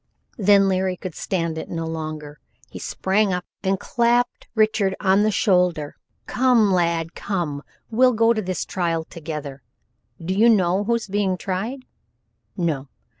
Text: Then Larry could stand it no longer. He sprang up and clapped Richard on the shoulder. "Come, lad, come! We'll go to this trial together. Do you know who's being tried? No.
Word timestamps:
Then 0.39 0.67
Larry 0.67 0.97
could 0.97 1.13
stand 1.13 1.59
it 1.59 1.69
no 1.69 1.85
longer. 1.85 2.39
He 2.71 2.79
sprang 2.79 3.31
up 3.31 3.45
and 3.61 3.79
clapped 3.79 4.47
Richard 4.55 4.95
on 4.99 5.21
the 5.21 5.29
shoulder. 5.29 5.95
"Come, 6.25 6.71
lad, 6.73 7.13
come! 7.13 7.61
We'll 7.91 8.13
go 8.13 8.33
to 8.33 8.41
this 8.41 8.65
trial 8.65 9.03
together. 9.03 9.61
Do 10.19 10.33
you 10.33 10.49
know 10.49 10.85
who's 10.85 11.05
being 11.05 11.37
tried? 11.37 11.85
No. 12.57 12.87